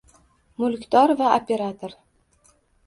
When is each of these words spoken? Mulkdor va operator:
Mulkdor 0.63 1.13
va 1.21 1.29
operator: 1.37 1.97